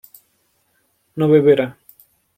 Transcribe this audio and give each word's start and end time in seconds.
no 1.17 1.27
beberá 1.29 1.77